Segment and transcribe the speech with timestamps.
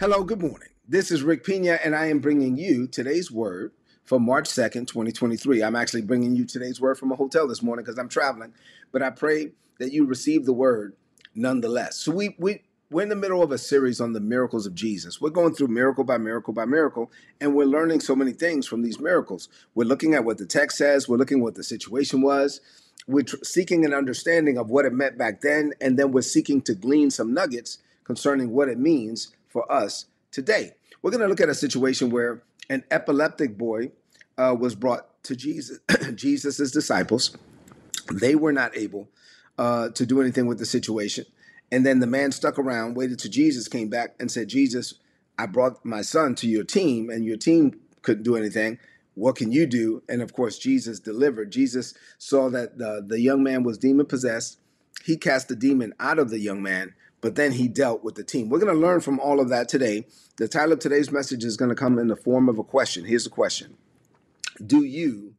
[0.00, 0.68] Hello, good morning.
[0.86, 3.72] This is Rick Pina, and I am bringing you today's word
[4.04, 5.60] for March 2nd, 2023.
[5.60, 8.54] I'm actually bringing you today's word from a hotel this morning because I'm traveling,
[8.92, 9.50] but I pray
[9.80, 10.94] that you receive the word
[11.34, 11.96] nonetheless.
[11.96, 15.20] So, we, we, we're in the middle of a series on the miracles of Jesus.
[15.20, 17.10] We're going through miracle by miracle by miracle,
[17.40, 19.48] and we're learning so many things from these miracles.
[19.74, 22.60] We're looking at what the text says, we're looking at what the situation was,
[23.08, 26.62] we're tr- seeking an understanding of what it meant back then, and then we're seeking
[26.62, 30.74] to glean some nuggets concerning what it means for us today.
[31.02, 33.92] We're going to look at a situation where an epileptic boy
[34.36, 35.78] uh, was brought to Jesus,
[36.14, 37.36] Jesus' disciples.
[38.12, 39.08] They were not able
[39.58, 41.26] uh, to do anything with the situation.
[41.70, 44.94] And then the man stuck around, waited till Jesus came back and said, Jesus,
[45.38, 48.78] I brought my son to your team, and your team couldn't do anything.
[49.14, 50.02] What can you do?
[50.08, 51.50] And of course, Jesus delivered.
[51.50, 54.58] Jesus saw that the, the young man was demon possessed.
[55.04, 58.24] He cast the demon out of the young man but then he dealt with the
[58.24, 58.48] team.
[58.48, 60.06] We're going to learn from all of that today.
[60.36, 63.04] The title of today's message is going to come in the form of a question.
[63.04, 63.76] Here's the question
[64.64, 65.34] Do you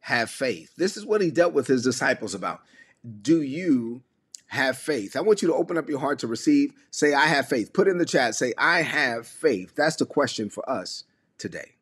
[0.00, 0.72] have faith?
[0.76, 2.60] This is what he dealt with his disciples about.
[3.22, 4.02] Do you
[4.48, 5.16] have faith?
[5.16, 6.72] I want you to open up your heart to receive.
[6.90, 7.72] Say, I have faith.
[7.72, 9.74] Put in the chat, say, I have faith.
[9.74, 11.04] That's the question for us
[11.38, 11.76] today.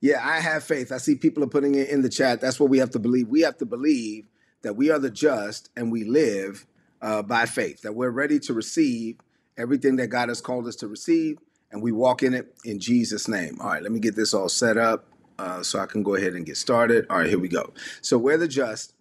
[0.00, 0.92] Yeah, I have faith.
[0.92, 2.40] I see people are putting it in the chat.
[2.40, 3.28] That's what we have to believe.
[3.28, 4.26] We have to believe
[4.62, 6.66] that we are the just and we live
[7.00, 9.16] uh, by faith, that we're ready to receive
[9.56, 11.38] everything that God has called us to receive,
[11.70, 13.58] and we walk in it in Jesus' name.
[13.60, 15.06] All right, let me get this all set up
[15.38, 17.06] uh, so I can go ahead and get started.
[17.08, 17.72] All right, here we go.
[18.02, 18.92] So we're the just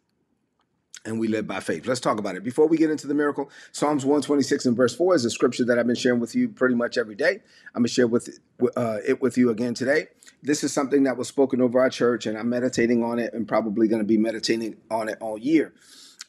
[1.06, 1.86] and we live by faith.
[1.86, 2.44] Let's talk about it.
[2.44, 5.78] Before we get into the miracle, Psalms 126 and verse 4 is a scripture that
[5.78, 7.42] I've been sharing with you pretty much every day.
[7.74, 8.40] I'm going to share with
[8.76, 10.08] uh, it with you again today.
[10.42, 13.48] This is something that was spoken over our church, and I'm meditating on it and
[13.48, 15.74] probably going to be meditating on it all year.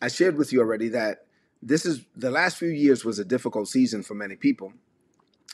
[0.01, 1.27] I shared with you already that
[1.63, 4.73] this is the last few years was a difficult season for many people.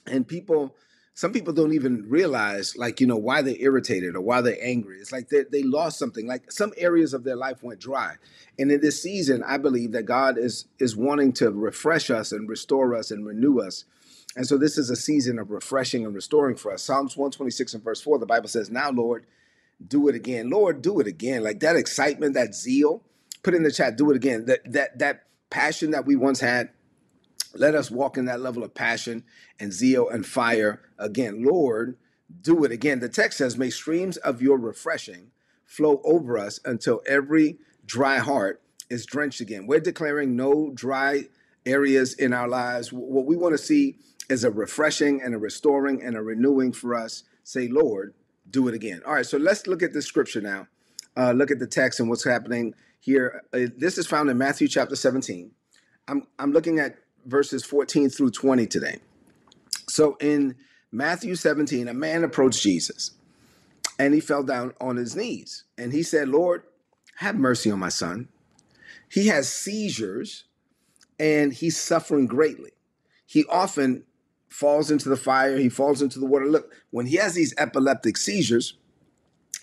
[0.06, 0.74] And people
[1.14, 4.96] some people don't even realize like you know why they're irritated or why they're angry.
[4.98, 8.16] It's like they, they lost something like some areas of their life went dry.
[8.58, 12.48] And in this season i believe that god is is wanting to refresh us and
[12.48, 13.84] restore us and renew us.
[14.34, 16.82] And so this is a season of refreshing and restoring for us.
[16.82, 19.26] Psalms 126 and verse 4 the bible says now lord
[19.86, 20.48] do it again.
[20.48, 21.42] Lord do it again.
[21.42, 23.02] Like that excitement that zeal
[23.42, 24.46] put in the chat do it again.
[24.46, 26.70] That that that passion that we once had
[27.54, 29.24] let us walk in that level of passion
[29.58, 31.44] and zeal and fire again.
[31.44, 31.96] Lord,
[32.40, 33.00] do it again.
[33.00, 35.30] The text says, May streams of your refreshing
[35.64, 39.66] flow over us until every dry heart is drenched again.
[39.66, 41.28] We're declaring no dry
[41.64, 42.92] areas in our lives.
[42.92, 43.96] What we want to see
[44.28, 47.24] is a refreshing and a restoring and a renewing for us.
[47.44, 48.14] Say, Lord,
[48.48, 49.02] do it again.
[49.06, 50.68] All right, so let's look at the scripture now.
[51.16, 53.42] Uh, look at the text and what's happening here.
[53.52, 55.50] Uh, this is found in Matthew chapter 17.
[56.08, 58.98] I'm, I'm looking at verses 14 through 20 today.
[59.88, 60.56] So in
[60.90, 63.12] Matthew 17, a man approached Jesus
[63.98, 66.62] and he fell down on his knees and he said, Lord,
[67.16, 68.28] have mercy on my son.
[69.08, 70.44] He has seizures
[71.18, 72.72] and he's suffering greatly.
[73.26, 74.04] He often
[74.48, 76.46] falls into the fire, he falls into the water.
[76.46, 78.74] Look, when he has these epileptic seizures,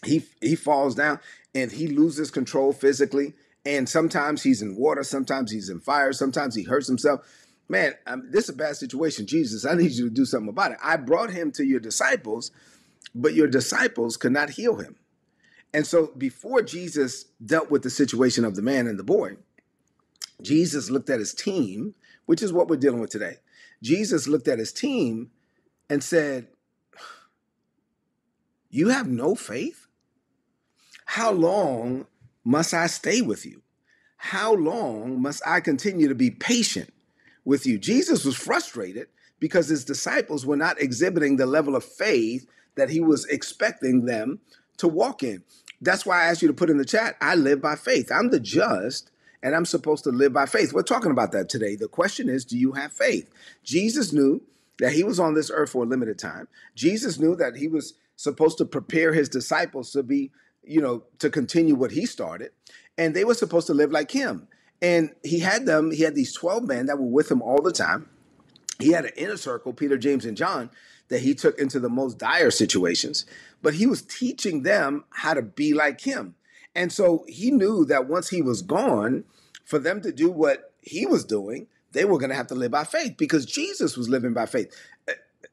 [0.06, 1.19] he he falls down
[1.53, 3.34] and he loses control physically
[3.66, 7.22] and sometimes he's in water, sometimes he's in fire, sometimes he hurts himself
[7.69, 9.28] man, um, this is a bad situation.
[9.28, 10.80] Jesus, I need you to do something about it.
[10.84, 12.52] I brought him to your disciples,
[13.13, 14.96] but your disciples could not heal him.
[15.74, 19.38] And so before Jesus dealt with the situation of the man and the boy,
[20.41, 21.94] Jesus looked at his team,
[22.25, 23.35] which is what we're dealing with today.
[23.84, 25.30] Jesus looked at his team
[25.90, 26.48] and said,
[28.69, 29.86] You have no faith?
[31.06, 32.07] How long
[32.44, 33.62] must I stay with you?
[34.18, 36.92] How long must I continue to be patient
[37.50, 37.80] with you.
[37.80, 39.07] Jesus was frustrated
[39.40, 44.40] because his disciples were not exhibiting the level of faith that he was expecting them
[44.78, 45.44] to walk in.
[45.81, 48.12] That's why I asked you to put in the chat, I live by faith.
[48.12, 49.10] I'm the just
[49.42, 50.74] and I'm supposed to live by faith.
[50.74, 51.75] We're talking about that today.
[51.75, 53.31] The question is, do you have faith?
[53.63, 54.44] Jesus knew
[54.78, 56.48] that he was on this earth for a limited time.
[56.75, 60.31] Jesus knew that he was supposed to prepare his disciples to be,
[60.63, 62.51] you know, to continue what he started,
[62.98, 64.48] and they were supposed to live like him.
[64.81, 67.72] And he had them, he had these 12 men that were with him all the
[67.72, 68.10] time.
[68.80, 70.70] he had an inner circle, Peter, James, and John,
[71.10, 73.26] that he took into the most dire situations,
[73.62, 76.36] but he was teaching them how to be like him.
[76.76, 79.26] And so he knew that once he was gone,
[79.66, 82.72] for them to do what he was doing, they were going to have to live
[82.72, 84.75] by faith because Jesus was living by faith.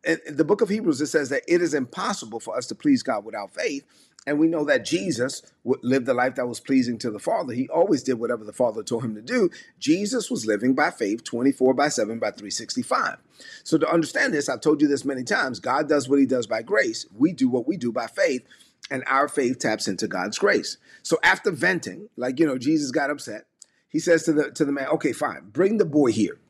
[0.07, 3.25] The book of Hebrews, it says that it is impossible for us to please God
[3.25, 3.85] without faith.
[4.29, 7.55] And we know that Jesus lived the life that was pleasing to the Father.
[7.55, 9.51] He always did whatever the Father told him to do.
[9.79, 13.19] Jesus was living by faith 24 by 7 by 365.
[13.63, 16.49] So to understand this, I've told you this many times God does what he does
[16.49, 17.07] by grace.
[17.17, 18.43] We do what we do by faith,
[18.91, 20.77] and our faith taps into God's grace.
[21.03, 23.47] So after venting, like, you know, Jesus got upset,
[23.89, 26.41] he says to the to the man, okay, fine, bring the boy here.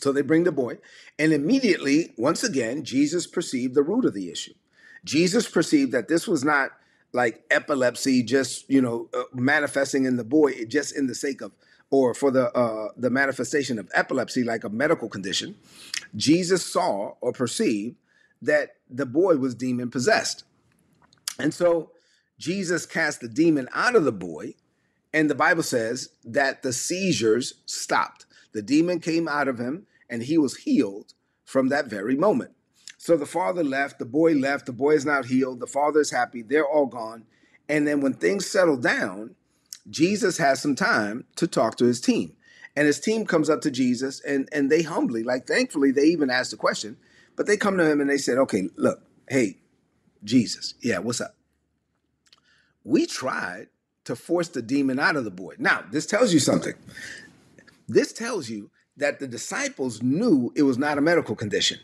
[0.00, 0.78] So they bring the boy,
[1.18, 4.54] and immediately, once again, Jesus perceived the root of the issue.
[5.04, 6.70] Jesus perceived that this was not
[7.12, 11.52] like epilepsy just you know uh, manifesting in the boy just in the sake of
[11.90, 15.56] or for the uh, the manifestation of epilepsy like a medical condition.
[16.14, 17.96] Jesus saw or perceived
[18.42, 20.44] that the boy was demon possessed
[21.38, 21.90] and so
[22.38, 24.54] jesus cast the demon out of the boy
[25.12, 30.22] and the bible says that the seizures stopped the demon came out of him and
[30.22, 31.14] he was healed
[31.44, 32.52] from that very moment
[32.98, 36.10] so the father left, the boy left, the boy is not healed, the father is
[36.10, 37.24] happy, they're all gone.
[37.68, 39.36] And then when things settle down,
[39.88, 42.34] Jesus has some time to talk to his team.
[42.74, 46.28] And his team comes up to Jesus and, and they humbly, like thankfully, they even
[46.28, 46.96] asked the question,
[47.36, 49.58] but they come to him and they said, okay, look, hey,
[50.24, 51.36] Jesus, yeah, what's up?
[52.82, 53.68] We tried
[54.04, 55.54] to force the demon out of the boy.
[55.58, 56.74] Now, this tells you something.
[57.88, 61.78] This tells you that the disciples knew it was not a medical condition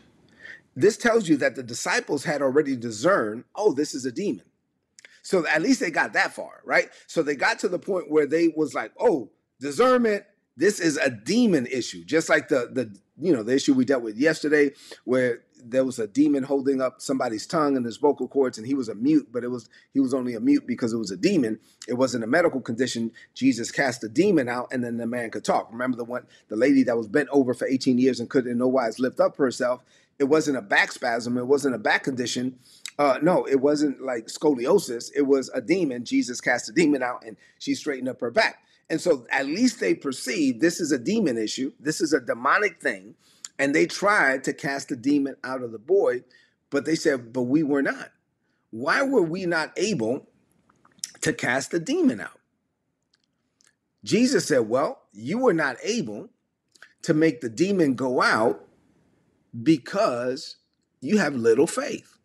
[0.75, 4.45] this tells you that the disciples had already discerned, oh, this is a demon.
[5.21, 6.89] So at least they got that far, right?
[7.07, 10.23] So they got to the point where they was like, oh, discernment,
[10.57, 12.03] this is a demon issue.
[12.03, 14.71] Just like the the you know, the issue we dealt with yesterday
[15.05, 18.73] where there was a demon holding up somebody's tongue and his vocal cords and he
[18.73, 21.17] was a mute, but it was he was only a mute because it was a
[21.17, 21.59] demon.
[21.87, 23.11] It wasn't a medical condition.
[23.33, 25.71] Jesus cast the demon out and then the man could talk.
[25.71, 28.57] Remember the one the lady that was bent over for 18 years and could in
[28.57, 29.81] no wise lift up herself
[30.19, 31.37] it wasn't a back spasm.
[31.37, 32.57] It wasn't a back condition.
[32.97, 35.11] Uh, no, it wasn't like scoliosis.
[35.15, 36.05] It was a demon.
[36.05, 38.59] Jesus cast the demon out and she straightened up her back.
[38.89, 41.73] And so at least they perceived this is a demon issue.
[41.79, 43.15] This is a demonic thing.
[43.57, 46.23] And they tried to cast the demon out of the boy,
[46.69, 48.11] but they said, but we were not.
[48.71, 50.27] Why were we not able
[51.21, 52.39] to cast the demon out?
[54.03, 56.29] Jesus said, well, you were not able
[57.03, 58.67] to make the demon go out
[59.63, 60.57] because
[61.01, 62.17] you have little faith.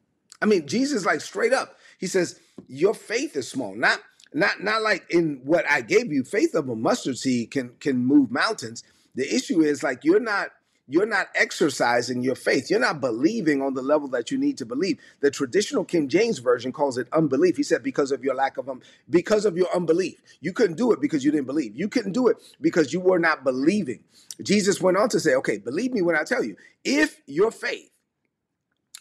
[0.43, 1.77] I mean, Jesus like straight up.
[1.99, 4.01] He says, "Your faith is small." Not
[4.33, 6.25] not not like in what I gave you.
[6.25, 8.83] Faith of a mustard seed can can move mountains.
[9.15, 10.51] The issue is like you're not
[10.91, 12.69] you're not exercising your faith.
[12.69, 14.99] You're not believing on the level that you need to believe.
[15.21, 17.57] The traditional King James version calls it unbelief.
[17.57, 20.21] He said because of your lack of um, because of your unbelief.
[20.41, 21.77] You couldn't do it because you didn't believe.
[21.77, 24.03] You couldn't do it because you were not believing.
[24.43, 26.57] Jesus went on to say, "Okay, believe me when I tell you.
[26.83, 27.91] If your faith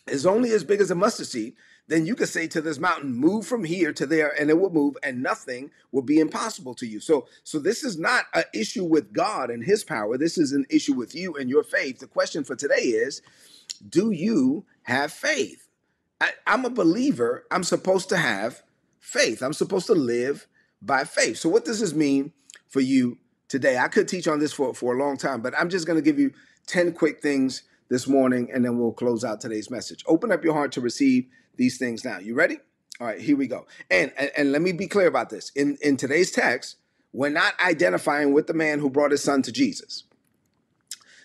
[0.08, 1.56] is only as big as a mustard seed,
[1.90, 4.70] then you could say to this mountain, move from here to there, and it will
[4.70, 7.00] move, and nothing will be impossible to you.
[7.00, 10.16] So, so this is not an issue with God and his power.
[10.16, 11.98] This is an issue with you and your faith.
[11.98, 13.24] The question for today is,
[13.90, 15.68] do you have faith?
[16.22, 17.46] I, I'm a believer.
[17.50, 18.62] I'm supposed to have
[19.00, 19.42] faith.
[19.42, 20.48] I'm supposed to live
[20.84, 21.38] by faith.
[21.38, 22.34] So, what does this mean
[22.68, 23.80] for you today?
[23.80, 26.04] I could teach on this for, for a long time, but I'm just going to
[26.04, 26.34] give you
[26.68, 30.04] 10 quick things this morning, and then we'll close out today's message.
[30.08, 32.20] Open up your heart to receive these things now.
[32.20, 32.58] You ready?
[33.00, 33.66] All right, here we go.
[33.90, 35.52] And, and and let me be clear about this.
[35.56, 36.78] In in today's text,
[37.14, 40.04] we're not identifying with the man who brought his son to Jesus.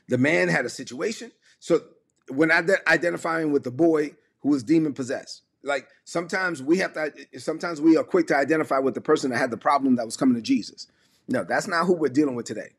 [0.09, 1.33] The man had a situation.
[1.61, 1.83] So
[2.31, 5.43] we're not identifying with the boy who was demon possessed.
[5.63, 9.39] Like sometimes we have to sometimes we are quick to identify with the person that
[9.39, 10.87] had the problem that was coming to Jesus.
[11.27, 12.71] No, that's not who we're dealing with today.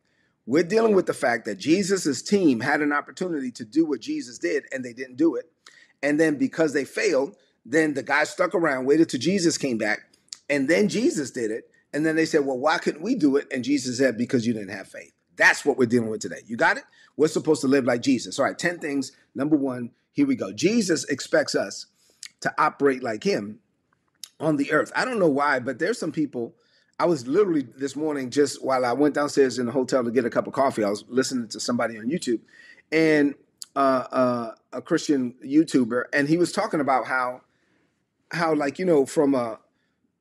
[0.45, 4.37] We're dealing with the fact that Jesus's team had an opportunity to do what Jesus
[4.37, 5.51] did and they didn't do it.
[6.03, 7.35] And then because they failed,
[7.65, 10.01] then the guy stuck around, waited till Jesus came back,
[10.49, 11.69] and then Jesus did it.
[11.93, 13.47] And then they said, Well, why couldn't we do it?
[13.51, 15.13] And Jesus said, Because you didn't have faith.
[15.37, 16.41] That's what we're dealing with today.
[16.45, 16.83] You got it?
[17.17, 18.37] We're supposed to live like Jesus.
[18.37, 19.13] All right, 10 things.
[19.33, 20.51] Number one, here we go.
[20.51, 21.87] Jesus expects us
[22.41, 23.59] to operate like him
[24.39, 24.91] on the earth.
[24.95, 26.55] I don't know why, but there's some people.
[26.99, 30.25] I was literally this morning, just while I went downstairs in the hotel to get
[30.25, 32.39] a cup of coffee, I was listening to somebody on YouTube,
[32.91, 33.35] and
[33.75, 37.41] uh, uh, a Christian YouTuber, and he was talking about how
[38.31, 39.59] how like you know from a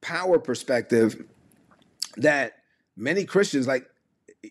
[0.00, 1.24] power perspective
[2.16, 2.54] that
[2.96, 3.88] many Christians like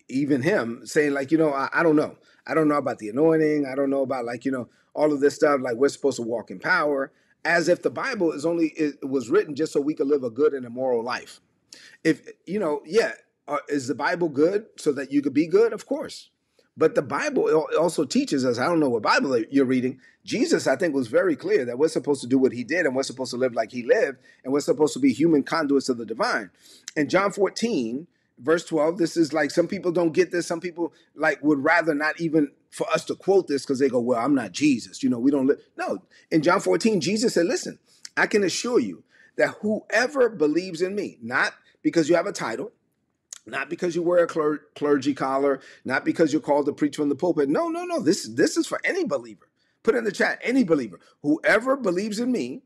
[0.08, 2.16] even him saying like you know I, I don't know
[2.46, 3.66] I don't know about the anointing.
[3.66, 5.60] I don't know about like, you know, all of this stuff.
[5.60, 7.12] Like we're supposed to walk in power
[7.44, 10.30] as if the Bible is only, it was written just so we could live a
[10.30, 11.40] good and a moral life.
[12.02, 13.12] If, you know, yeah,
[13.46, 15.72] uh, is the Bible good so that you could be good?
[15.72, 16.30] Of course.
[16.76, 20.00] But the Bible also teaches us, I don't know what Bible you're reading.
[20.24, 22.96] Jesus, I think, was very clear that we're supposed to do what he did and
[22.96, 25.98] we're supposed to live like he lived and we're supposed to be human conduits of
[25.98, 26.50] the divine.
[26.96, 30.48] In John 14, verse 12, this is like some people don't get this.
[30.48, 34.00] Some people like would rather not even for us to quote this because they go,
[34.00, 35.02] Well, I'm not Jesus.
[35.02, 35.62] You know, we don't live.
[35.76, 36.02] No.
[36.32, 37.78] In John 14, Jesus said, Listen,
[38.16, 39.04] I can assure you
[39.36, 41.54] that whoever believes in me, not
[41.84, 42.72] because you have a title,
[43.46, 47.10] not because you wear a cler- clergy collar, not because you're called to preach from
[47.10, 47.48] the pulpit.
[47.48, 48.00] No, no, no.
[48.00, 49.48] This this is for any believer.
[49.84, 50.98] Put in the chat, any believer.
[51.22, 52.62] Whoever believes in me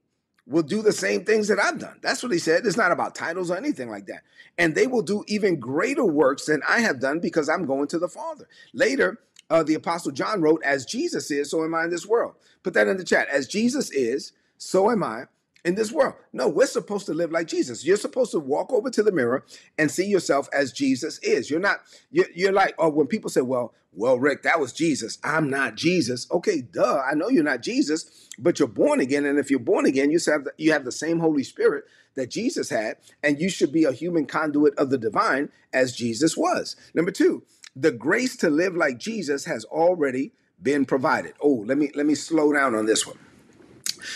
[0.46, 1.98] will do the same things that I've done.
[2.00, 2.64] That's what he said.
[2.64, 4.22] It's not about titles or anything like that.
[4.56, 7.98] And they will do even greater works than I have done because I'm going to
[7.98, 8.48] the Father.
[8.72, 9.18] Later,
[9.50, 12.37] uh, the Apostle John wrote, As Jesus is, so am I in this world.
[12.62, 13.28] Put that in the chat.
[13.28, 15.25] As Jesus is, so am I
[15.64, 16.14] in this world.
[16.32, 17.84] No, we're supposed to live like Jesus.
[17.84, 19.44] You're supposed to walk over to the mirror
[19.76, 21.50] and see yourself as Jesus is.
[21.50, 25.18] You're not, you're, you're like, oh, when people say, well, well, Rick, that was Jesus.
[25.24, 26.28] I'm not Jesus.
[26.30, 27.02] Okay, duh.
[27.10, 29.24] I know you're not Jesus, but you're born again.
[29.24, 31.84] And if you're born again, you have the, you have the same Holy Spirit
[32.14, 36.36] that Jesus had, and you should be a human conduit of the divine as Jesus
[36.36, 36.76] was.
[36.94, 41.34] Number two, the grace to live like Jesus has already been provided.
[41.40, 43.18] Oh, let me let me slow down on this one.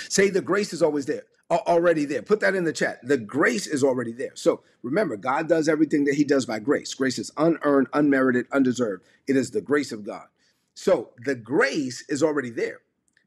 [0.08, 1.24] Say the grace is always there
[1.58, 2.22] already there.
[2.22, 3.00] Put that in the chat.
[3.06, 4.32] The grace is already there.
[4.34, 6.94] So remember, God does everything that He does by grace.
[6.94, 9.04] Grace is unearned, unmerited, undeserved.
[9.26, 10.26] It is the grace of God.
[10.74, 12.80] So the grace is already there.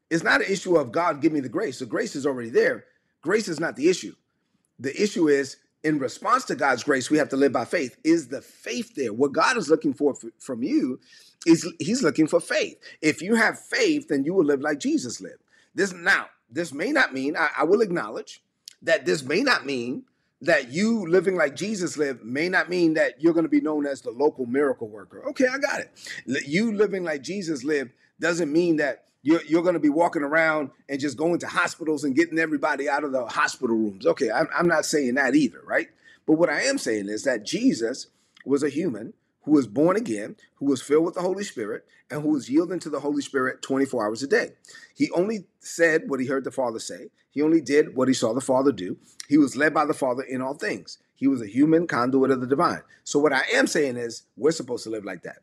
[0.10, 1.80] It's not an issue of God give me the grace.
[1.80, 2.86] The grace is already there.
[3.22, 4.16] Grace is not the issue.
[4.80, 7.96] The issue is in response to God's grace, we have to live by faith.
[8.04, 9.14] Is the faith there?
[9.14, 11.00] What God is looking for from you
[11.46, 12.78] is He's looking for faith.
[13.02, 15.44] If you have faith, then you will live like Jesus lived.
[15.76, 18.42] This now, this may not mean, I, I will acknowledge
[18.82, 20.04] that this may not mean
[20.42, 23.86] that you living like Jesus lived may not mean that you're going to be known
[23.86, 25.24] as the local miracle worker.
[25.30, 26.48] Okay, I got it.
[26.48, 30.70] You living like Jesus lived doesn't mean that you're, you're going to be walking around
[30.88, 34.06] and just going to hospitals and getting everybody out of the hospital rooms.
[34.06, 35.88] Okay, I'm, I'm not saying that either, right?
[36.28, 38.08] But what I am saying is that Jesus
[38.46, 39.14] was a human
[39.46, 42.80] who was born again, who was filled with the Holy Spirit, and who was yielding
[42.80, 44.50] to the Holy Spirit 24 hours a day.
[44.96, 47.10] He only said what he heard the Father say.
[47.30, 48.98] He only did what he saw the Father do.
[49.28, 50.98] He was led by the Father in all things.
[51.16, 52.82] He was a human conduit of the divine.
[53.04, 55.38] So, what I am saying is, we're supposed to live like that.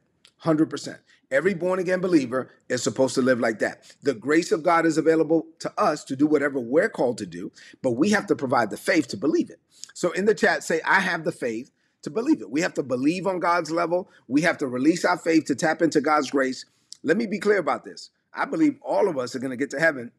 [0.44, 0.98] 100%.
[1.30, 3.94] Every born again believer is supposed to live like that.
[4.02, 7.52] The grace of God is available to us to do whatever we're called to do,
[7.80, 9.60] but we have to provide the faith to believe it.
[9.94, 11.70] So, in the chat, say, I have the faith
[12.02, 12.50] to believe it.
[12.50, 14.10] We have to believe on God's level.
[14.28, 16.64] We have to release our faith to tap into God's grace.
[17.02, 18.10] Let me be clear about this.
[18.34, 20.10] I believe all of us are going to get to heaven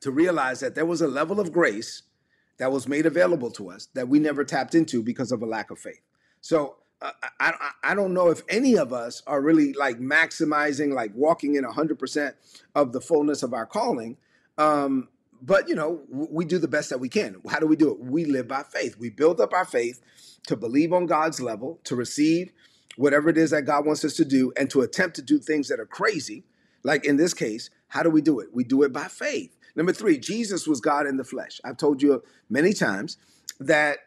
[0.00, 2.02] to realize that there was a level of grace
[2.58, 5.70] that was made available to us that we never tapped into because of a lack
[5.70, 6.00] of faith.
[6.40, 10.92] So uh, I, I, I don't know if any of us are really like maximizing,
[10.92, 12.34] like walking in 100%
[12.74, 14.16] of the fullness of our calling.
[14.56, 15.08] Um,
[15.44, 17.36] but, you know, we do the best that we can.
[17.50, 18.00] How do we do it?
[18.00, 18.96] We live by faith.
[18.98, 20.00] We build up our faith
[20.46, 22.50] to believe on God's level, to receive
[22.96, 25.68] whatever it is that God wants us to do, and to attempt to do things
[25.68, 26.44] that are crazy.
[26.82, 28.48] Like in this case, how do we do it?
[28.54, 29.54] We do it by faith.
[29.76, 31.60] Number three, Jesus was God in the flesh.
[31.64, 33.18] I've told you many times
[33.60, 33.98] that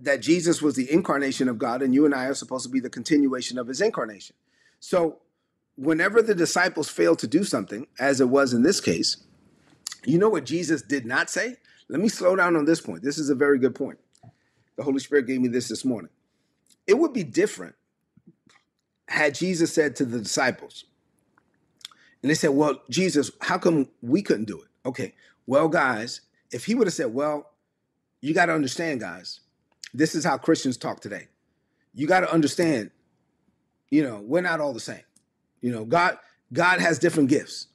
[0.00, 2.80] that Jesus was the incarnation of God, and you and I are supposed to be
[2.80, 4.34] the continuation of his incarnation.
[4.80, 5.18] So
[5.76, 9.18] whenever the disciples failed to do something, as it was in this case,
[10.04, 11.56] you know what Jesus did not say?
[11.88, 13.02] Let me slow down on this point.
[13.02, 13.98] This is a very good point
[14.76, 16.10] the Holy Spirit gave me this this morning.
[16.86, 17.74] It would be different
[19.08, 20.84] had Jesus said to the disciples,
[22.22, 24.68] and they said, Well, Jesus, how come we couldn't do it?
[24.86, 25.14] Okay,
[25.46, 27.50] well, guys, if he would have said, Well,
[28.20, 29.40] you got to understand, guys,
[29.92, 31.28] this is how Christians talk today.
[31.94, 32.90] You got to understand,
[33.90, 35.02] you know, we're not all the same.
[35.60, 36.16] You know, God,
[36.52, 37.66] God has different gifts.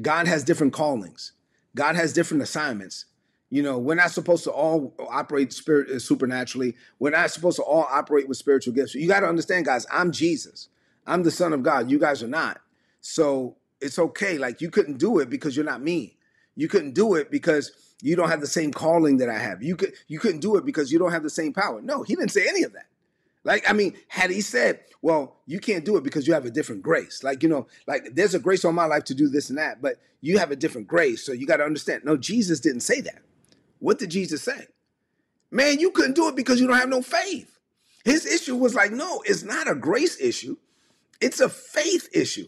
[0.00, 1.32] God has different callings.
[1.74, 3.06] God has different assignments.
[3.50, 6.76] You know, we're not supposed to all operate spirit uh, supernaturally.
[6.98, 8.94] We're not supposed to all operate with spiritual gifts.
[8.94, 9.86] You got to understand, guys.
[9.90, 10.68] I'm Jesus.
[11.06, 11.90] I'm the Son of God.
[11.90, 12.60] You guys are not.
[13.00, 14.38] So it's okay.
[14.38, 16.16] Like you couldn't do it because you're not me.
[16.54, 17.72] You couldn't do it because
[18.02, 19.62] you don't have the same calling that I have.
[19.62, 21.80] You could you couldn't do it because you don't have the same power.
[21.80, 22.86] No, he didn't say any of that.
[23.44, 26.50] Like, I mean, had he said, well, you can't do it because you have a
[26.50, 27.22] different grace.
[27.24, 29.80] Like, you know, like there's a grace on my life to do this and that,
[29.80, 31.24] but you have a different grace.
[31.24, 32.04] So you got to understand.
[32.04, 33.22] No, Jesus didn't say that.
[33.78, 34.66] What did Jesus say?
[35.50, 37.58] Man, you couldn't do it because you don't have no faith.
[38.04, 40.56] His issue was like, no, it's not a grace issue.
[41.20, 42.46] It's a faith issue.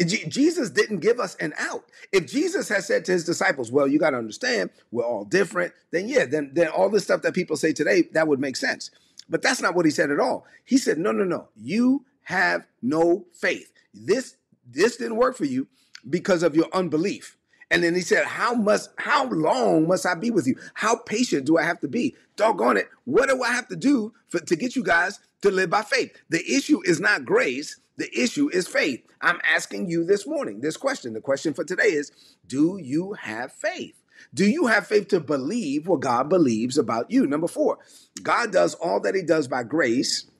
[0.00, 1.84] Jesus didn't give us an out.
[2.12, 5.72] If Jesus had said to his disciples, "Well, you got to understand, we're all different,"
[5.92, 8.90] then yeah, then then all this stuff that people say today that would make sense.
[9.28, 10.46] But that's not what he said at all.
[10.64, 11.48] He said, "No, no, no.
[11.56, 13.72] You have no faith.
[13.92, 15.68] This this didn't work for you
[16.08, 17.36] because of your unbelief."
[17.70, 20.56] And then he said, How must how long must I be with you?
[20.74, 22.14] How patient do I have to be?
[22.36, 22.88] Doggone it.
[23.04, 26.16] What do I have to do for, to get you guys to live by faith?
[26.28, 27.80] The issue is not grace.
[27.96, 29.04] The issue is faith.
[29.20, 31.14] I'm asking you this morning this question.
[31.14, 32.12] The question for today is
[32.46, 34.03] Do you have faith?
[34.32, 37.26] Do you have faith to believe what God believes about you?
[37.26, 37.78] Number four,
[38.22, 40.30] God does all that He does by grace,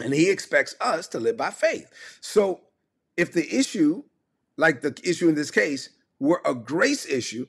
[0.00, 1.86] and He expects us to live by faith.
[2.20, 2.60] So
[3.16, 4.04] if the issue,
[4.56, 7.46] like the issue in this case, were a grace issue,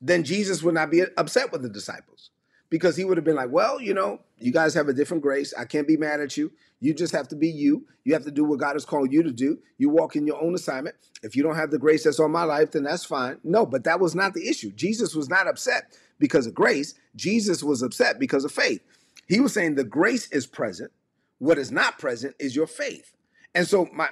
[0.00, 2.30] then Jesus would not be upset with the disciples
[2.70, 5.54] because he would have been like, well, you know, you guys have a different grace.
[5.56, 6.52] I can't be mad at you.
[6.80, 7.86] You just have to be you.
[8.04, 9.58] You have to do what God has called you to do.
[9.78, 10.96] You walk in your own assignment.
[11.22, 13.38] If you don't have the grace that's on my life, then that's fine.
[13.42, 14.70] No, but that was not the issue.
[14.72, 16.94] Jesus was not upset because of grace.
[17.16, 18.82] Jesus was upset because of faith.
[19.26, 20.92] He was saying the grace is present.
[21.38, 23.12] What is not present is your faith.
[23.54, 24.08] And so my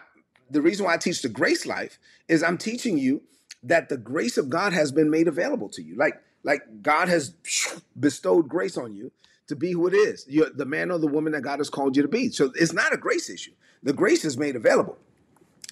[0.51, 1.99] the reason why I teach the grace life
[2.29, 3.23] is I'm teaching you
[3.65, 5.97] that the grace of God has been made available to you.
[5.97, 7.35] Like, like God has
[8.01, 9.13] bestowed grace on you
[9.49, 10.25] to be who it is.
[10.29, 12.31] You're the man or the woman that God has called you to be.
[12.31, 13.53] So it's not a grace issue.
[13.83, 14.97] The grace is made available.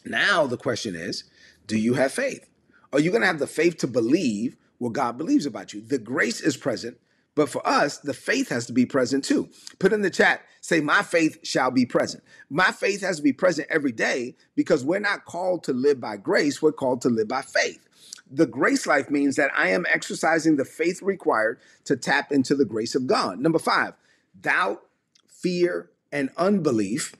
[0.04, 1.24] Now the question is,
[1.66, 2.48] do you have faith?
[2.92, 5.80] Are you going to have the faith to believe what God believes about you?
[5.80, 6.98] The grace is present,
[7.34, 9.48] but for us, the faith has to be present too.
[9.78, 12.22] Put in the chat, say, My faith shall be present.
[12.50, 16.16] My faith has to be present every day because we're not called to live by
[16.16, 17.88] grace, we're called to live by faith.
[18.34, 22.64] The grace life means that I am exercising the faith required to tap into the
[22.64, 23.38] grace of God.
[23.38, 23.94] Number five,
[24.40, 24.82] doubt,
[25.28, 27.14] fear, and unbelief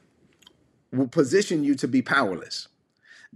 [0.93, 2.67] will position you to be powerless.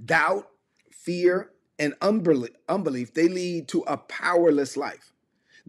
[0.04, 0.48] Doubt,
[0.90, 5.12] fear, and unbelief, they lead to a powerless life.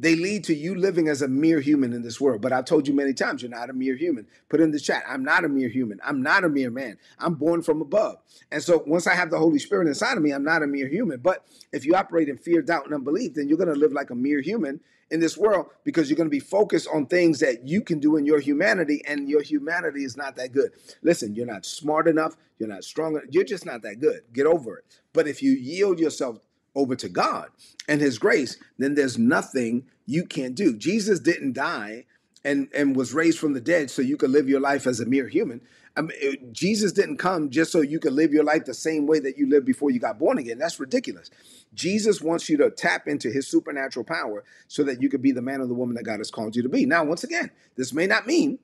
[0.02, 2.42] They lead to you living as a mere human in this world.
[2.42, 4.28] But I've told you many times, you're not a mere human.
[4.48, 6.00] Put in the chat, I'm not a mere human.
[6.06, 6.98] I'm not a mere man.
[7.20, 8.16] I'm born from above.
[8.50, 10.88] And so once I have the Holy Spirit inside of me, I'm not a mere
[10.88, 11.20] human.
[11.20, 14.10] But if you operate in fear, doubt, and unbelief, then you're going to live like
[14.10, 14.80] a mere human
[15.12, 18.16] in this world because you're going to be focused on things that you can do
[18.16, 20.72] in your humanity, and your humanity is not that good.
[21.02, 22.38] Listen, you're not smart enough.
[22.58, 23.26] You're not strong enough.
[23.32, 24.22] You're just not that good.
[24.32, 24.86] Get over it.
[25.12, 26.40] But if you yield yourself
[26.76, 27.50] over to God
[27.88, 30.76] and his grace, then there's nothing you can't do.
[30.76, 32.06] Jesus didn't die
[32.44, 35.06] and and was raised from the dead so you could live your life as a
[35.06, 35.62] mere human.
[35.98, 39.06] I mean, it, Jesus didn't come just so you could live your life the same
[39.06, 40.58] way that you lived before you got born again.
[40.58, 41.30] That's ridiculous.
[41.74, 45.42] Jesus wants you to tap into his supernatural power so that you could be the
[45.42, 46.86] man or the woman that God has called you to be.
[46.86, 48.60] Now, once again, this may not mean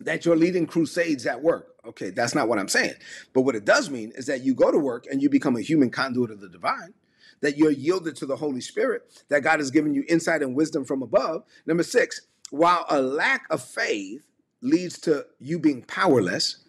[0.00, 1.74] that you're leading crusades at work.
[1.86, 2.94] Okay, that's not what I'm saying.
[3.32, 5.62] But what it does mean is that you go to work and you become a
[5.62, 6.94] human conduit of the divine
[7.40, 10.84] that you're yielded to the Holy Spirit, that God has given you insight and wisdom
[10.84, 11.44] from above.
[11.66, 14.26] Number six, while a lack of faith
[14.60, 16.64] leads to you being powerless,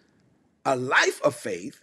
[0.64, 1.82] a life of faith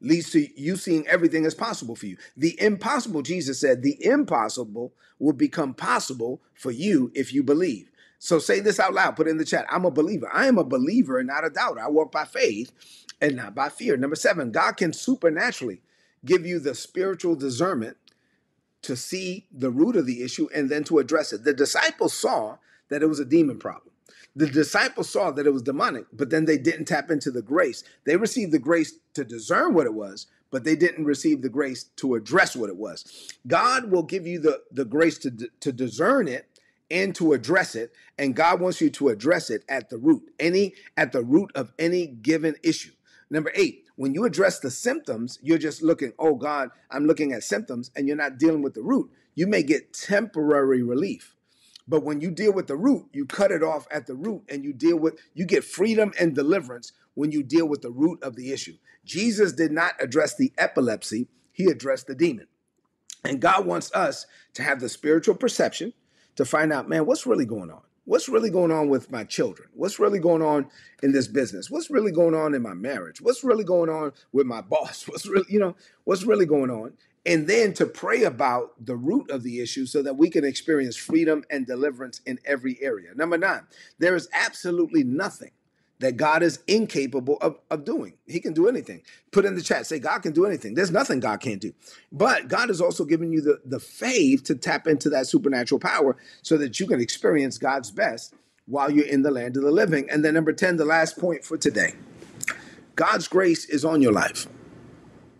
[0.00, 2.16] leads to you seeing everything as possible for you.
[2.36, 7.90] The impossible, Jesus said, the impossible will become possible for you if you believe.
[8.18, 9.66] So say this out loud, put it in the chat.
[9.70, 10.28] I'm a believer.
[10.32, 11.80] I am a believer and not a doubter.
[11.80, 12.70] I walk by faith
[13.20, 13.96] and not by fear.
[13.96, 15.82] Number seven, God can supernaturally
[16.24, 17.96] give you the spiritual discernment
[18.82, 21.44] to see the root of the issue and then to address it.
[21.44, 22.56] The disciples saw
[22.88, 23.92] that it was a demon problem.
[24.36, 27.82] The disciples saw that it was demonic, but then they didn't tap into the grace.
[28.04, 31.84] They received the grace to discern what it was, but they didn't receive the grace
[31.96, 33.32] to address what it was.
[33.46, 36.46] God will give you the, the grace to, to discern it
[36.90, 40.74] and to address it, and God wants you to address it at the root, any
[40.96, 42.92] at the root of any given issue.
[43.30, 47.44] Number eight, when you address the symptoms, you're just looking, oh God, I'm looking at
[47.44, 49.10] symptoms, and you're not dealing with the root.
[49.34, 51.36] You may get temporary relief.
[51.86, 54.64] But when you deal with the root, you cut it off at the root and
[54.64, 58.36] you deal with, you get freedom and deliverance when you deal with the root of
[58.36, 58.78] the issue.
[59.04, 62.46] Jesus did not address the epilepsy, he addressed the demon.
[63.22, 65.92] And God wants us to have the spiritual perception
[66.36, 67.82] to find out, man, what's really going on?
[68.10, 69.68] What's really going on with my children?
[69.72, 70.66] What's really going on
[71.00, 71.70] in this business?
[71.70, 73.20] What's really going on in my marriage?
[73.20, 75.06] What's really going on with my boss?
[75.06, 76.94] What's really, you know, what's really going on?
[77.24, 80.96] And then to pray about the root of the issue so that we can experience
[80.96, 83.10] freedom and deliverance in every area.
[83.14, 83.62] Number nine,
[84.00, 85.52] there is absolutely nothing
[86.00, 88.14] that God is incapable of, of doing.
[88.26, 89.02] He can do anything.
[89.32, 90.74] Put in the chat, say God can do anything.
[90.74, 91.72] There's nothing God can't do.
[92.10, 96.16] But God has also given you the, the faith to tap into that supernatural power
[96.42, 98.34] so that you can experience God's best
[98.66, 100.08] while you're in the land of the living.
[100.10, 101.92] And then number 10, the last point for today.
[102.96, 104.46] God's grace is on your life.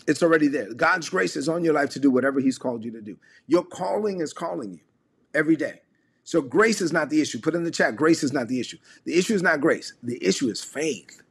[0.06, 0.72] It's already there.
[0.74, 3.16] God's grace is on your life to do whatever He's called you to do.
[3.46, 4.80] Your calling is calling you
[5.34, 5.80] every day.
[6.24, 7.40] So grace is not the issue.
[7.40, 8.78] Put in the chat, grace is not the issue.
[9.04, 9.94] The issue is not grace.
[10.02, 11.22] The issue is faith.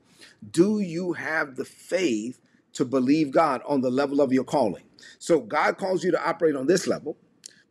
[0.52, 2.40] Do you have the faith
[2.74, 4.84] to believe God on the level of your calling?
[5.18, 7.18] So God calls you to operate on this level,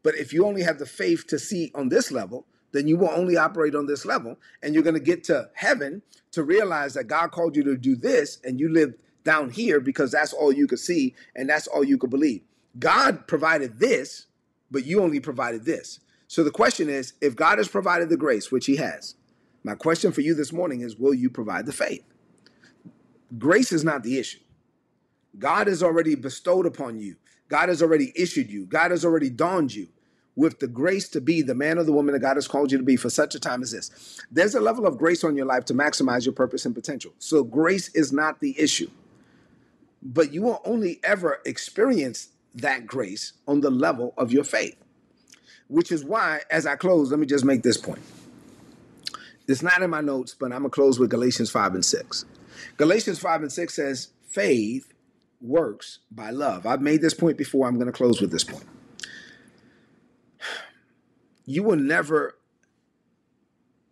[0.02, 3.10] but if you only have the faith to see on this level, then you will
[3.10, 6.02] only operate on this level and you're going to get to heaven
[6.32, 10.10] to realize that God called you to do this and you live down here because
[10.10, 12.42] that's all you could see and that's all you could believe.
[12.78, 14.26] God provided this,
[14.70, 16.00] but you only provided this.
[16.28, 19.16] So the question is if God has provided the grace, which He has,
[19.64, 22.04] my question for you this morning is will you provide the faith?
[23.36, 24.38] Grace is not the issue.
[25.38, 27.16] God has already bestowed upon you,
[27.48, 29.88] God has already issued you, God has already dawned you
[30.36, 32.78] with the grace to be the man or the woman that God has called you
[32.78, 34.20] to be for such a time as this.
[34.30, 37.12] There's a level of grace on your life to maximize your purpose and potential.
[37.18, 38.88] So grace is not the issue.
[40.00, 44.76] But you will only ever experience that grace on the level of your faith.
[45.68, 48.02] Which is why, as I close, let me just make this point.
[49.46, 52.24] It's not in my notes, but I'm going to close with Galatians 5 and 6.
[52.76, 54.92] Galatians 5 and 6 says, faith
[55.40, 56.66] works by love.
[56.66, 57.66] I've made this point before.
[57.66, 58.66] I'm going to close with this point
[61.46, 62.34] you will never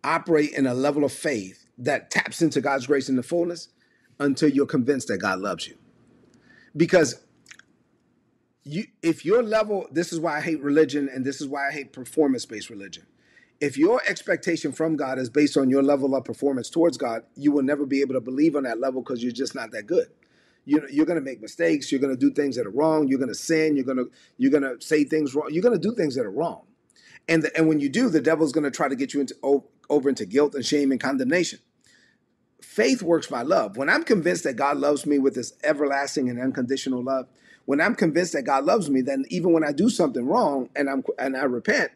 [0.03, 3.69] operate in a level of faith that taps into God's grace in the fullness
[4.19, 5.75] until you're convinced that God loves you.
[6.75, 7.21] Because
[8.67, 11.71] you if your level this is why I hate religion and this is why I
[11.71, 13.05] hate performance-based religion.
[13.59, 17.51] If your expectation from God is based on your level of performance towards God, you
[17.51, 20.07] will never be able to believe on that level because you're just not that good.
[20.65, 21.91] You're, you're going to make mistakes.
[21.91, 23.07] You're going to do things that are wrong.
[23.07, 23.75] You're going to sin.
[23.75, 25.47] You're going to you're going to say things wrong.
[25.49, 26.63] You're going to do things that are wrong.
[27.27, 29.63] And the, and when you do, the devil's going to try to get you into
[29.89, 31.59] over into guilt and shame and condemnation.
[32.61, 33.77] Faith works by love.
[33.77, 37.27] When I'm convinced that God loves me with this everlasting and unconditional love,
[37.67, 40.89] when I'm convinced that God loves me, then even when I do something wrong and
[40.89, 41.91] I'm and I repent,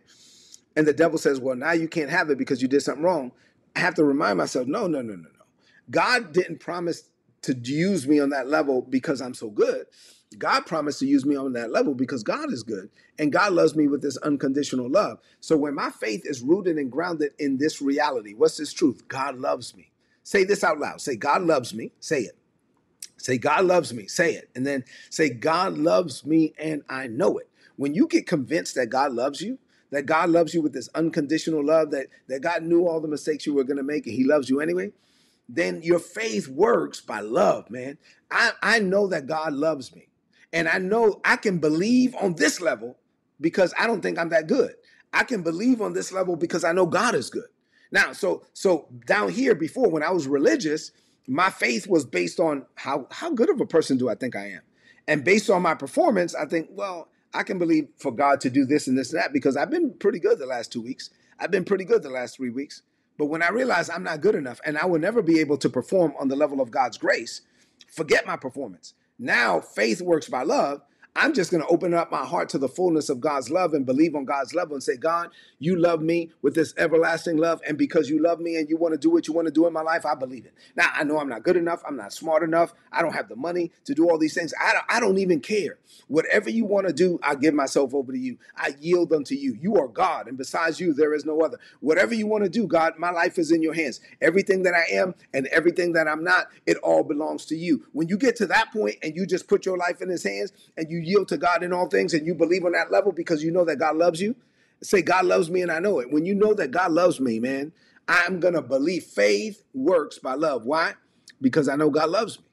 [0.76, 3.32] and the devil says, "Well, now you can't have it because you did something wrong,"
[3.74, 5.46] I have to remind myself, "No, no, no, no, no.
[5.90, 7.06] God didn't promise
[7.44, 9.86] to use me on that level because I'm so good.
[10.38, 13.74] God promised to use me on that level because God is good and God loves
[13.76, 15.20] me with this unconditional love.
[15.40, 19.08] So when my faith is rooted and grounded in this reality, what's this truth?
[19.08, 19.92] God loves me.
[20.24, 21.02] Say this out loud.
[21.02, 21.92] Say, God loves me.
[22.00, 22.38] Say it.
[23.22, 24.08] Say, God loves me.
[24.08, 24.50] Say it.
[24.56, 27.50] And then say, God loves me and I know it.
[27.76, 29.60] When you get convinced that God loves you,
[29.92, 33.46] that God loves you with this unconditional love, that, that God knew all the mistakes
[33.46, 34.92] you were going to make and He loves you anyway,
[35.48, 37.98] then your faith works by love, man.
[38.30, 40.08] I, I know that God loves me.
[40.54, 42.98] And I know I can believe on this level
[43.40, 44.76] because I don't think I'm that good.
[45.14, 47.48] I can believe on this level because I know God is good.
[47.92, 50.92] Now, so so down here before when I was religious,
[51.28, 54.48] my faith was based on how how good of a person do I think I
[54.52, 54.62] am?
[55.08, 58.66] And based on my performance, I think, well, I can believe for God to do
[58.66, 61.10] this and this and that because I've been pretty good the last 2 weeks.
[61.40, 62.84] I've been pretty good the last 3 weeks.
[63.18, 65.70] But when I realize I'm not good enough and I will never be able to
[65.70, 67.42] perform on the level of God's grace,
[67.88, 68.94] forget my performance.
[69.18, 70.82] Now faith works by love.
[71.14, 73.86] I'm just going to open up my heart to the fullness of God's love and
[73.86, 77.60] believe on God's level and say, God, you love me with this everlasting love.
[77.68, 79.68] And because you love me and you want to do what you want to do
[79.68, 80.54] in my life, I believe it.
[80.74, 81.84] Now, I know I'm not good enough.
[81.86, 82.74] I'm not smart enough.
[82.94, 84.54] I don't have the money to do all these things.
[84.62, 85.80] I don't, I don't even care.
[86.08, 88.38] Whatever you want to do, I give myself over to you.
[88.56, 89.58] I yield unto you.
[89.60, 90.28] You are God.
[90.28, 91.60] And besides you, there is no other.
[91.82, 94.00] Whatever you want to do, God, my life is in your hands.
[94.22, 97.86] Everything that I am and everything that I'm not, it all belongs to you.
[97.92, 100.54] When you get to that point and you just put your life in his hands
[100.78, 103.44] and you yield to God in all things and you believe on that level because
[103.44, 104.36] you know that God loves you,
[104.82, 106.12] say, God loves me and I know it.
[106.12, 107.72] When you know that God loves me, man,
[108.08, 110.66] I'm going to believe faith works by love.
[110.66, 110.94] Why?
[111.42, 112.46] Because I know God loves me.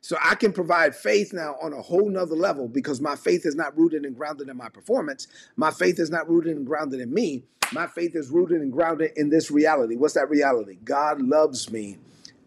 [0.00, 3.56] So I can provide faith now on a whole nother level because my faith is
[3.56, 5.26] not rooted and grounded in my performance.
[5.56, 7.42] My faith is not rooted and grounded in me.
[7.72, 9.96] My faith is rooted and grounded in this reality.
[9.96, 10.78] What's that reality?
[10.84, 11.98] God loves me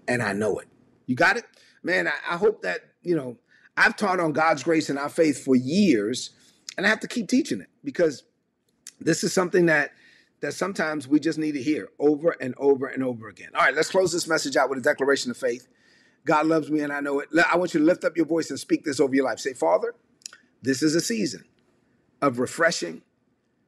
[0.08, 0.70] and I know it.
[1.06, 1.44] You got it?
[1.84, 3.38] Man, I, I hope that, you know,
[3.78, 6.32] I've taught on God's grace and our faith for years,
[6.78, 8.24] and I have to keep teaching it because
[9.00, 9.92] this is something that
[10.42, 13.50] that sometimes we just need to hear over and over and over again.
[13.54, 15.68] All right, let's close this message out with a declaration of faith.
[16.26, 17.30] God loves me and I know it.
[17.52, 19.40] I want you to lift up your voice and speak this over your life.
[19.40, 19.96] Say, Father,
[20.62, 21.44] this is a season
[22.22, 23.02] of refreshing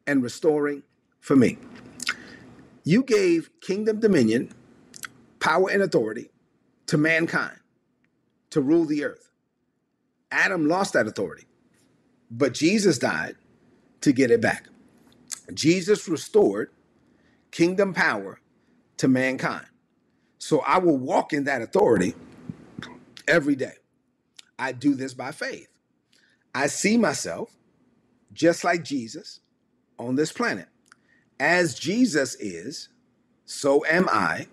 [0.08, 0.84] and restoring
[1.20, 1.58] for me.
[2.84, 4.54] You gave kingdom dominion,
[5.40, 6.32] power, and authority
[6.88, 7.58] to mankind
[8.50, 9.31] to rule the earth.
[10.32, 11.46] Adam lost that authority,
[12.30, 13.36] but Jesus died
[14.02, 14.68] to get it back.
[15.54, 16.72] Jesus restored
[17.52, 18.40] kingdom power
[18.98, 19.66] to mankind.
[20.40, 22.16] So I will walk in that authority
[23.28, 23.74] every day.
[24.58, 25.68] I do this by faith.
[26.54, 27.56] I see myself
[28.34, 29.40] just like Jesus
[29.98, 30.68] on this planet.
[31.40, 32.90] As Jesus is,
[33.46, 34.48] so am I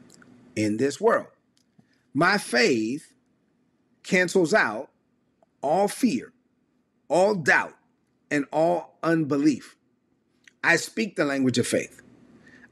[0.56, 1.28] in this world.
[2.14, 3.12] My faith
[4.02, 4.90] cancels out
[5.62, 6.32] all fear,
[7.08, 7.74] all doubt,
[8.30, 9.76] and all unbelief.
[10.62, 12.02] I speak the language of faith.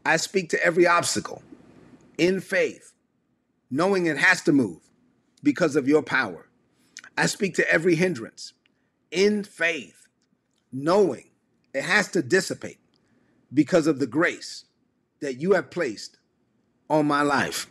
[0.04, 1.42] I speak to every obstacle
[2.18, 2.92] in faith,
[3.70, 4.80] knowing it has to move
[5.42, 6.46] because of your power.
[7.16, 8.52] I speak to every hindrance
[9.10, 10.06] in faith,
[10.72, 11.30] knowing
[11.72, 12.78] it has to dissipate
[13.52, 14.64] because of the grace
[15.20, 16.18] that you have placed
[16.90, 17.66] on my life.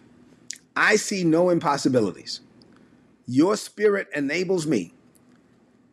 [0.76, 2.42] I see no impossibilities.
[3.28, 4.94] Your spirit enables me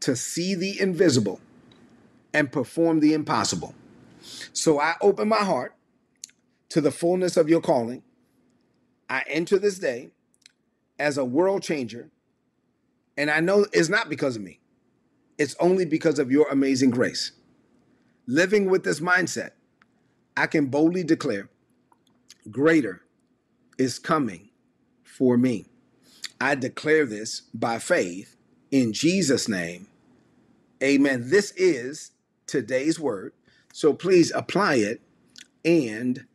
[0.03, 1.41] to see the invisible
[2.35, 3.75] and perform the impossible.
[4.53, 5.75] So I open my heart
[6.71, 8.03] to the fullness of your calling.
[9.09, 10.11] I enter this day
[10.99, 12.11] as a world changer.
[13.17, 14.61] And I know it's not because of me,
[15.39, 17.33] it's only because of your amazing grace.
[18.27, 19.51] Living with this mindset,
[20.37, 21.49] I can boldly declare
[22.51, 23.03] greater
[23.79, 24.49] is coming
[25.05, 25.67] for me.
[26.41, 28.37] I declare this by faith
[28.71, 29.87] in Jesus' name.
[30.83, 31.31] Amen.
[31.31, 32.11] This is
[32.47, 33.33] today's word.
[33.73, 35.01] So please apply it
[35.65, 36.27] and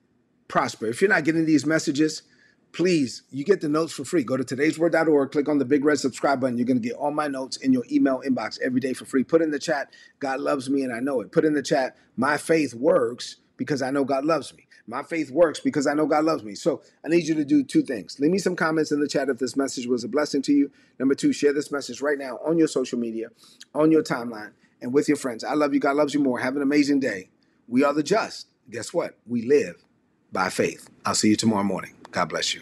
[0.48, 0.86] prosper.
[0.88, 2.24] If you're not getting these messages,
[2.72, 4.24] please, you get the notes for free.
[4.24, 6.58] Go to today'sword.org, click on the big red subscribe button.
[6.58, 9.24] You're going to get all my notes in your email inbox every day for free.
[9.24, 11.32] Put in the chat, God loves me and I know it.
[11.32, 14.68] Put in the chat, my faith works because I know God loves me.
[14.88, 16.56] My faith works because I know God loves me.
[16.56, 18.20] So I need you to do two things.
[18.20, 20.72] Leave me some comments in the chat if this message was a blessing to you.
[21.00, 23.28] Number two, share this message right now on your social media,
[23.76, 25.44] on your timeline, and with your friends.
[25.44, 25.80] I love you.
[25.80, 26.40] God loves you more.
[26.40, 27.30] Have an amazing day.
[27.68, 28.48] We are the just.
[28.70, 29.18] Guess what?
[29.26, 29.84] We live
[30.32, 30.90] by faith.
[31.06, 31.94] I'll see you tomorrow morning.
[32.12, 32.62] God bless you.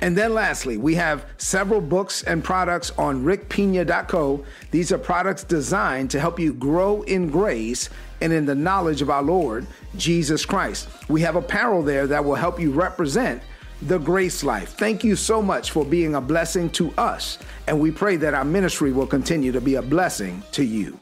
[0.00, 4.44] And then lastly, we have several books and products on rickpina.co.
[4.70, 7.88] These are products designed to help you grow in grace
[8.20, 10.88] and in the knowledge of our Lord Jesus Christ.
[11.08, 13.42] We have apparel there that will help you represent
[13.82, 14.70] the grace life.
[14.70, 17.38] Thank you so much for being a blessing to us.
[17.66, 20.98] And we pray that our ministry will continue to be a blessing to you.